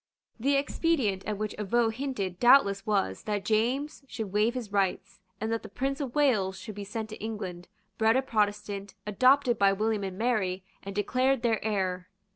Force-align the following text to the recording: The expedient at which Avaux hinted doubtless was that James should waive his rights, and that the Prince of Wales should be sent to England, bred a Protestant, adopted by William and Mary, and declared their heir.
The 0.39 0.55
expedient 0.55 1.23
at 1.25 1.37
which 1.37 1.55
Avaux 1.59 1.93
hinted 1.93 2.39
doubtless 2.39 2.87
was 2.87 3.21
that 3.25 3.45
James 3.45 4.01
should 4.07 4.33
waive 4.33 4.55
his 4.55 4.71
rights, 4.71 5.19
and 5.39 5.51
that 5.51 5.61
the 5.61 5.69
Prince 5.69 6.01
of 6.01 6.15
Wales 6.15 6.57
should 6.57 6.73
be 6.73 6.83
sent 6.83 7.09
to 7.09 7.23
England, 7.23 7.67
bred 7.99 8.17
a 8.17 8.23
Protestant, 8.23 8.95
adopted 9.05 9.59
by 9.59 9.73
William 9.73 10.03
and 10.03 10.17
Mary, 10.17 10.63
and 10.81 10.95
declared 10.95 11.43
their 11.43 11.63
heir. 11.63 12.09